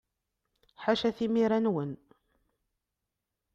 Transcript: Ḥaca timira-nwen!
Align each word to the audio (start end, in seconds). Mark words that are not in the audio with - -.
Ḥaca 0.83 1.09
timira-nwen! 1.17 1.91